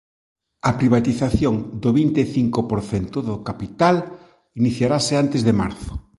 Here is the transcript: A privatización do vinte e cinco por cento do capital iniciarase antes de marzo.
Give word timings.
A 0.69 0.71
privatización 0.79 1.55
do 1.83 1.89
vinte 1.99 2.19
e 2.25 2.27
cinco 2.35 2.59
por 2.69 2.79
cento 2.91 3.17
do 3.27 3.35
capital 3.47 3.95
iniciarase 4.61 5.13
antes 5.23 5.41
de 5.47 5.53
marzo. 5.61 5.91